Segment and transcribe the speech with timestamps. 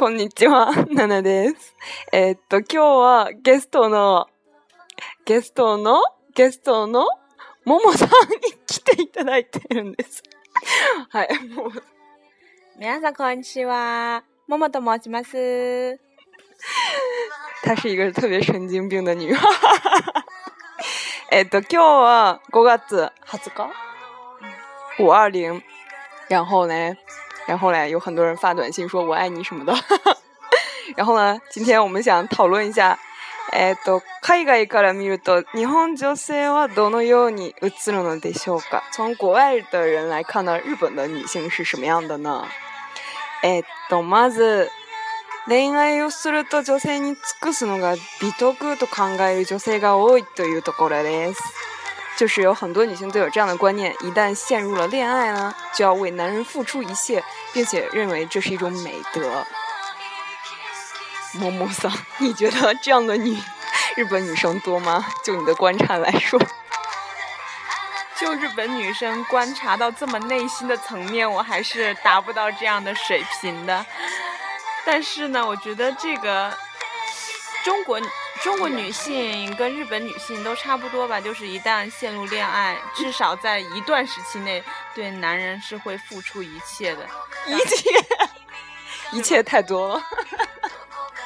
[0.00, 1.76] こんにちは、 ナナです。
[2.10, 4.28] えーっと、今日はゲストの、
[5.26, 6.00] ゲストの、
[6.34, 7.06] ゲストの、
[7.66, 8.14] ももさんに
[8.66, 10.22] 来ていただいてるんです。
[11.10, 11.72] はい、もも
[12.78, 14.24] 皆さんこんにちは。
[14.48, 16.00] ももと申します。
[17.62, 19.46] 她是一个特别神经病的女孩。
[21.30, 23.70] えっと、今日は5月20日，
[24.98, 25.62] 五二零。
[26.30, 26.96] 然后呢，
[27.49, 29.73] 然后嘞，有很多人发短信说我爱你什么的。
[30.95, 32.97] 然后呢，今天我们想讨论一下，
[33.53, 38.81] えっと、海外から見ると日本女性はどのように映るのでしょうか？
[38.91, 42.45] 从国外的人来看呢，日本的女性是什么样的呢？
[43.43, 44.69] えっと、まず。
[45.47, 51.43] 恋愛をすると女性に尽くすのが美徳と考える女性が多いというところです。
[52.20, 59.46] 就是有很多女性都有这样的观念，一旦陷入了恋爱呢，就要为男人付出一切，并且认为这是一种美德。
[61.32, 63.40] 某某桑，你觉得这样的女
[63.96, 65.06] 日本女生多吗？
[65.24, 66.38] 就你的观察来说，
[68.20, 73.86] 就日本女生观察到这么内心的层面，我还是达不到这样的水平的。
[74.84, 76.52] 但是呢，我觉得这个
[77.64, 77.98] 中国
[78.42, 84.62] 中国女性跟日本女性都差不多吧，就是一旦陷入恋爱， 至少在一段时期内，
[84.94, 87.06] 对男人是会付出一切的，
[87.46, 87.90] 一切
[89.12, 90.02] 一切太多了。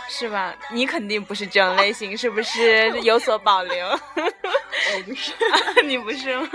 [0.07, 0.55] 是吧？
[0.71, 3.89] 你肯定不是这种类型，是不是有所保留？
[3.89, 5.33] 我不是，
[5.83, 6.49] 你不是吗？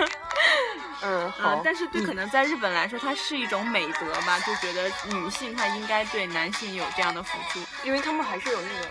[1.02, 1.62] 嗯，好嗯，。
[1.64, 7.60] 但是对可能在日本来说，它是一种美德吧，就觉得女性她应该对男性有这样的付出。
[7.84, 8.90] 因为他们还是有那个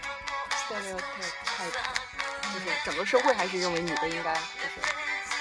[0.67, 1.73] stereotype，
[2.53, 4.39] 就是整个社会还是认为女的应该就
[4.73, 4.81] 是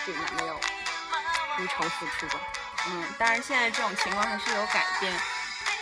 [0.07, 2.35] 对男的要无偿付出的。
[2.89, 5.13] 嗯，当然现在这种情况还是有改变，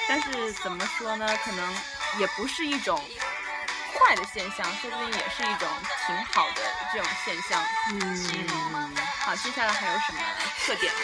[0.09, 1.27] 但是怎么说呢？
[1.45, 1.75] 可能
[2.19, 3.03] 也不是一种
[3.95, 5.69] 坏的现象，说不定也是一种
[6.07, 6.63] 挺好的
[6.93, 7.63] 这种现象。
[7.93, 10.21] 嗯，好，接下来还有什么
[10.67, 11.01] 特点呢？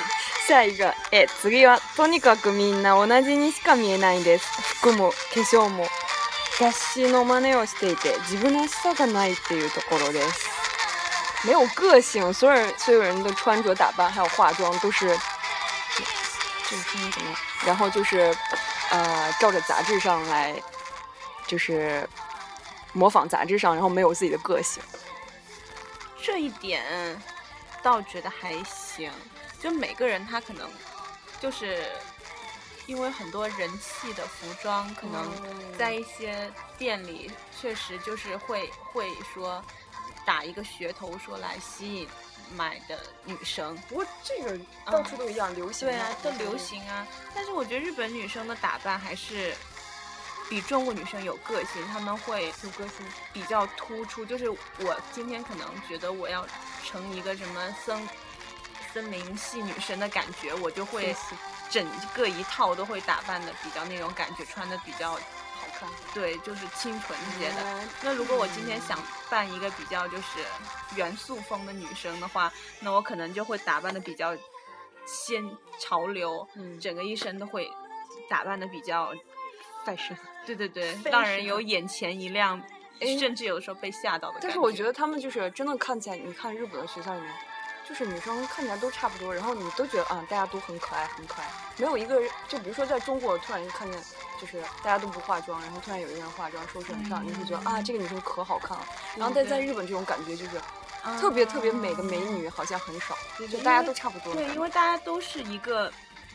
[0.47, 4.47] 下一个、え、次はとにかくみんな同じにしか見えないんです。
[4.81, 5.89] 服も化粧も
[6.59, 10.49] 雑誌の真似をしていて自分らしさがないっていうところです。
[11.45, 15.17] 没有个性，所有人所有人的穿着打扮还有化妆都是，
[16.69, 17.37] 这个声音怎么样？
[17.67, 18.35] 然后就是，
[18.91, 20.61] 呃，照着杂志上来，
[21.47, 22.09] 就是
[22.93, 24.83] 模仿杂志上，然后没有自己的个性。
[26.23, 26.83] 这一点
[27.83, 29.13] 倒觉得还行，
[29.63, 30.69] 就每个人他可能
[31.39, 31.87] 就是
[32.92, 37.32] 因为很多人气的服装，可能嗯在一些店里
[37.62, 39.64] 确实就是会会说
[40.26, 42.10] 打一个噱头说来吸引
[42.54, 43.78] 买的女生。
[43.88, 46.58] 不过这个到处都一样，流行对啊，都流。
[46.58, 47.08] 行啊。
[47.34, 49.56] 但是我觉得日本女生的打扮还是
[50.50, 54.26] 比中国女生有个性，她们会有个性，比较突出。
[54.26, 56.46] 就是我今天可能觉得我要
[56.86, 58.10] 成一个什么森
[58.94, 61.16] 森林系女神的感觉，我就会
[61.72, 65.20] 整个一套都会打扮的比较那种感觉，穿的比较好
[65.80, 65.90] 看。
[66.14, 67.64] 对，就是清纯一些的。
[67.64, 69.00] 嗯那如果我今天想
[69.30, 70.40] 扮一个比较就是
[70.96, 72.52] 元素风的女生的话，
[72.82, 74.36] 那我可能就会打扮的比较
[75.06, 75.44] 先
[75.80, 77.72] 潮流，嗯整个一身都会
[78.30, 79.14] 打扮的比较
[79.86, 80.18] ，fashion。
[80.46, 82.62] 对对对，Fashion 让人有眼前一亮，
[83.20, 87.32] 甚至有的时候被吓到的感但是我觉得他们就是真的看起来，你看日本的学校里面，
[87.92, 94.02] 就是女生看起来都差不多，然后你都觉得啊，大家都很可爱，很可爱，没有一个人，就比如说在中国突然看见，
[94.40, 98.86] 就是大家都不化妆，然后突然有一个人化妆，收拾很漂亮，你会觉得啊，这个女生可好看了。
[99.18, 100.52] 然后但在日本这种感觉就是
[101.20, 103.18] 特别特别美的美女好像很少，
[103.52, 105.92] 就大家都差不多对，因为大家都是一个，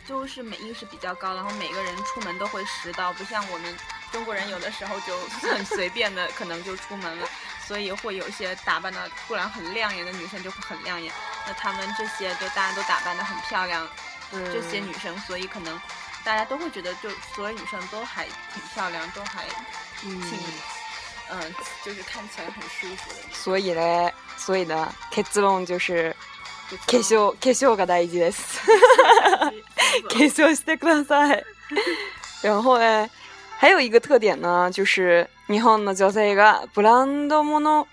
[0.07, 3.75] 就是美意识比较高，然后每个人出门都会拾到，不像我们
[4.13, 5.19] 中国人有的时候就
[5.49, 7.27] 很随便的可能就出门了，
[7.67, 11.11] 所以会有一些打扮的突然很亮眼的女生就会很亮眼，
[11.48, 13.88] 那她们这些就大家都打扮的很漂亮，
[14.34, 15.80] 嗯这些女生，所以可能
[16.24, 19.46] 大家都会觉得就所有女生都还挺漂亮，都还
[20.04, 20.40] 嗯挺，
[21.32, 23.34] 嗯、就是看起来很舒服的。
[23.34, 26.16] 所以呢，所以呢，結論就是
[26.70, 28.60] 化粧化粧が大事で す。
[30.10, 31.44] 化粧してください。
[32.42, 33.10] 然后呢，
[33.58, 37.88] 还有一个特点呢，就是日本の女性がブランド物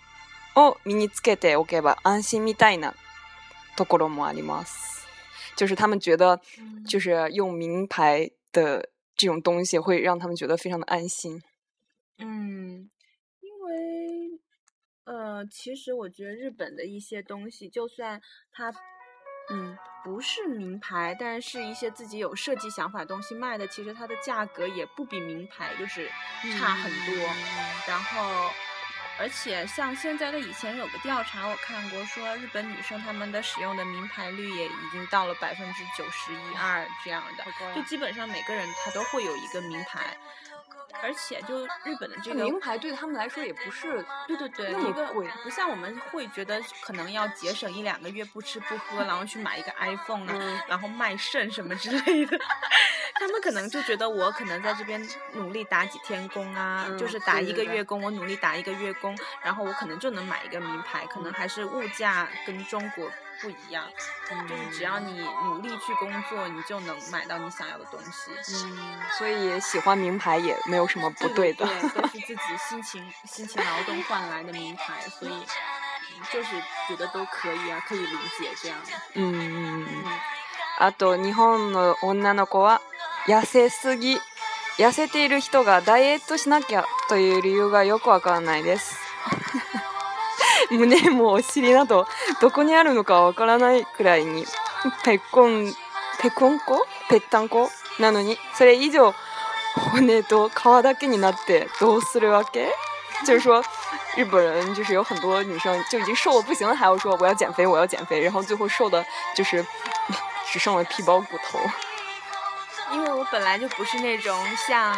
[0.55, 2.95] を身につけておけば安心みたいな
[3.77, 5.07] ところもあります。
[5.57, 6.41] 就是他们觉得，
[6.87, 11.43] 就是用名牌的这种东西会让他们觉得非常的安心。
[12.19, 12.89] 嗯，
[13.41, 14.41] 因为
[15.05, 18.21] 呃，其实我觉得日本的一些东西，就算
[18.53, 18.73] 它
[19.51, 26.09] 嗯，不是名牌，但是是一些自己有设计想法的东西卖的，其实它的价格也不比名牌就是
[26.59, 27.25] 差很多。
[27.89, 28.51] 然后，
[29.20, 37.46] 而且像现在的以前有个调查我看过，说日本女生她们的使用的名牌率也已经到了百分之九十一二这样的，
[37.76, 40.18] 就基本上每个人她都会有一个名牌。
[41.02, 52.40] 而且就日本的这个名牌对他们来说也不是对对对那么贵，不像我们会觉得可能要节省一两个月不吃不喝，然后去买一个 iPhone 啊，然后卖肾什么之类的。
[53.23, 63.11] 他们可能就觉得我可能在这边努力打几天工啊，就是打一个月工，我努力打一个月工，然后我可能就能买一个名牌，可能还是物价跟中国。
[63.41, 63.85] 不一样，
[64.49, 68.33] 就是只要你努力去工作，你就能买到你想要的东西。
[68.67, 75.47] 嗯，所以喜欢名牌也没有什么不对的，都是自己辛勤辛勤劳动换来的名牌，所以
[76.33, 78.77] 就是觉得都可以啊，可以理解这样。
[79.15, 80.21] 嗯嗯嗯。
[80.81, 82.81] あと日本の女の子は
[83.28, 84.18] 痩せすぎ、
[84.78, 88.98] 痩せている人がダイエットしなきゃという理由がよくわからないです。
[90.72, 92.08] 胸もお尻など
[92.42, 94.46] どこにあるのかわからないくらいに
[95.04, 95.74] ぺっこん
[96.22, 97.70] ぺこんこぺったんこ？
[98.00, 99.14] なのにそれ以上
[99.76, 100.54] 骨と皮
[100.84, 102.70] だけになってどうするわけ？
[103.26, 103.64] 就是说，
[104.16, 109.06] 日本人就是有很多女生就已经瘦的不行了，还要说我要减肥，我要减肥，然后最后瘦的
[109.36, 109.66] 就是
[110.52, 111.60] 只剩了皮包骨头。
[112.94, 114.96] 因为我本来就不是那种像。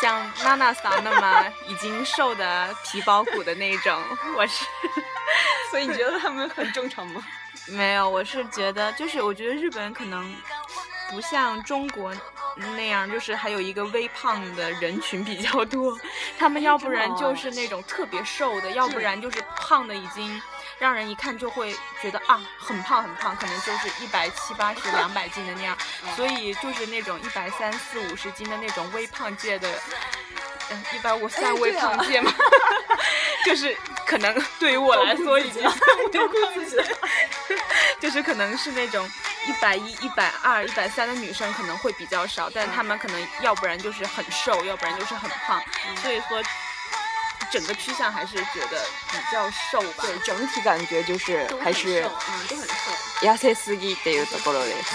[0.00, 4.00] 像娜娜桑那么已经瘦的皮包骨的那种，
[4.36, 4.64] 我是，
[5.72, 7.20] 所以你觉得他们很正常吗？
[7.66, 10.32] 没有，我是觉得，就是我觉得日本人可能
[11.10, 12.14] 不像中国
[12.76, 15.98] 那样，就是还有一个微胖的人群比较多，
[16.38, 20.40] 他们要不然就是那种特别瘦的，要不然就是胖的已经。
[20.78, 25.76] 让人一看就会觉得啊，很胖很胖，可能就是一百七八十、两百斤的那样，
[26.14, 29.68] 所以就是那种一百三四五十斤的那种微胖界的，
[30.70, 32.32] 嗯，一百五三微胖界嘛，
[33.44, 33.76] 就是
[34.06, 35.62] 可能对于我来说已经
[36.12, 36.96] 丢裤子，
[38.00, 39.04] 就是可能是那种
[39.48, 45.60] 一百一、一百二、一百三的女生可能会比较少，但她们可能要不然就是很瘦，要不然就是很胖，
[46.02, 46.40] 所以说。
[47.50, 48.78] 整个趋向还是觉得
[49.10, 52.10] 比较瘦吧，对，整体感觉就是还是嗯
[52.48, 53.26] 都很瘦。
[53.26, 54.92] 痩せすぎっていうところです。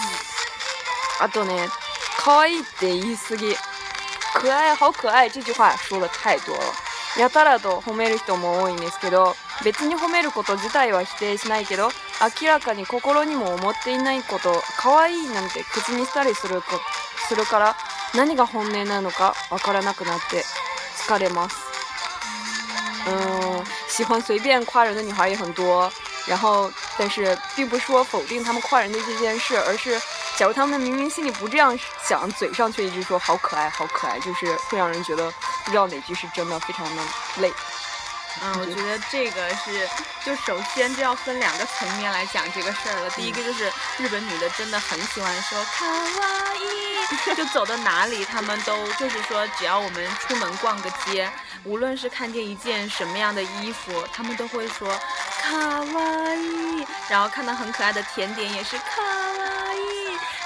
[1.19, 1.69] あとね、
[2.17, 3.55] 可愛いって言いすぎ。
[4.33, 6.59] 可愛い好可愛い这句话说的太多了。
[7.17, 11.91] やたらと褒める人も多いんですけど、別に褒めること自体は否定しないけど、
[12.41, 16.79] 明らかに心にも思っていないこと、可愛いなんて口にしたりするこ
[17.27, 17.75] するから
[18.15, 20.43] 何が本音なのかわからなくなって
[21.07, 21.62] 疲れます。
[23.05, 25.91] 嗯，喜欢随便夸人的女孩也很多，
[26.25, 29.99] 然后，但是并不是说否定他们夸人的这件事，而是，
[30.37, 35.29] 假如他们明明心里不这样想，嘴上却一直说好可爱，好可爱，就是会让人觉得
[35.65, 37.01] 不知道哪句是真的，非常的
[37.37, 37.51] 累。
[38.41, 39.87] 嗯，我觉得这个是，
[40.25, 43.09] 就首先就要分两个层面来讲这个事儿了。
[43.11, 51.31] 第一个就是日本女的真的很喜欢说卡哇伊，就走到哪里，她们都就是说，只要我们出门逛个街，
[51.63, 54.89] 无论是看见一件什么样的衣服，她们都会说
[55.41, 59.22] 卡哇伊，然后看到很可爱的甜点也是卡。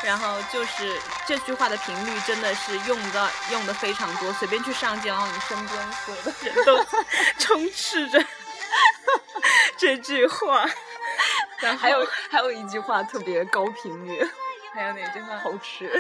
[0.08, 6.82] 然后就是这句话的频率真的是用的用的非常多，随便去上街，然后你身边所有的人都
[7.38, 8.24] 充斥着
[9.76, 10.66] 这句话。
[11.60, 14.26] 然后还有还有一句话特别高频率，
[14.74, 15.38] 还有哪句话？
[15.40, 15.92] 好吃。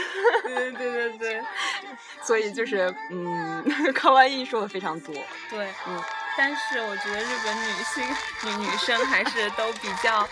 [0.43, 1.43] 对对对对对，
[2.23, 5.13] 所以就是嗯，卡哇伊说的非常多。
[5.49, 6.01] 对，嗯，
[6.37, 10.25] 但是我觉得日本女性女女生还是都比较，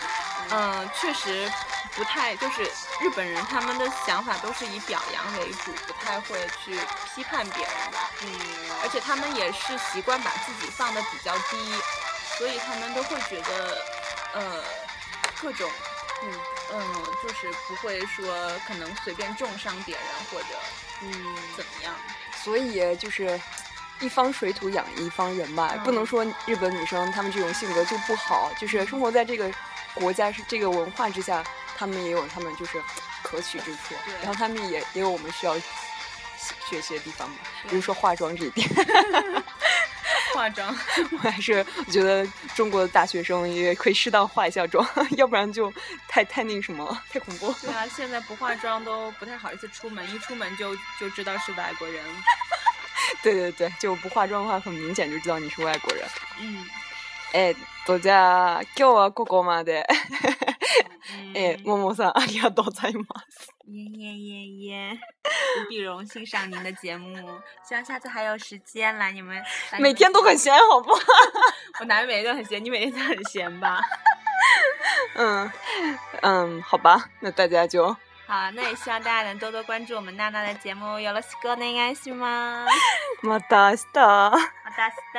[0.50, 1.50] 嗯，确实。
[1.96, 2.62] 不太就是
[3.00, 6.78] 日本人，他们的想法都是以表扬为主，不太会去
[7.14, 7.98] 批判别人的。
[8.22, 8.30] 嗯，
[8.82, 11.56] 而且他们也是习惯把自己放的比较低，
[12.36, 13.78] 所以他们都会觉得，
[14.34, 14.62] 呃，
[15.40, 15.70] 各种，
[16.22, 16.32] 嗯
[16.74, 18.26] 嗯，就是不会说
[18.68, 20.48] 可能随便重伤别人或者
[21.00, 21.10] 嗯
[21.56, 21.94] 怎么样。
[22.44, 23.40] 所以就是
[24.00, 29.50] 一方水土养一方人吧，不能说日本女生她们这种性格就不好，就是生活在这个
[29.94, 31.42] 国家是这个文化之下。
[31.77, 32.81] 他们也有他们就是
[33.23, 35.55] 可取之处，然后他们也也有我们需要
[36.69, 37.35] 学习的地方嘛，
[37.69, 38.67] 比如说化妆这一点。
[40.33, 40.73] 化妆，
[41.11, 45.71] 我还是觉得中国的大学生也可以适当化一下妆， 要不然就
[46.07, 47.53] 太太那什么，太恐怖。
[47.61, 52.01] 对啊，现在不化妆都不太好意思出门，一出门就就知道是外国人。
[53.21, 56.07] 对对对，就不化妆的话，很明显就知道你是外国人。
[56.39, 56.65] 嗯。
[57.33, 57.55] えっ
[57.85, 59.85] とじゃあ今日はここまで。
[61.35, 63.49] 哎，默默さんありがとうございます。
[63.67, 64.99] 耶耶耶耶！
[65.61, 67.15] 无比荣幸上您的节目，
[67.63, 69.41] 希望下次还有时间来你们。
[69.79, 71.01] 每天都很闲，好不好？
[71.79, 72.63] 我哪每天都很闲？
[72.63, 73.79] 你每天都很闲吧？
[75.15, 75.51] 嗯
[76.21, 77.97] 嗯，好吧，那大家就好。
[78.53, 80.99] 那也希望大家能多多关注我们娜娜的节目。
[80.99, 82.65] 有了西哥，那应该是吗？
[83.23, 83.87] また明日。
[83.97, 85.17] また明日。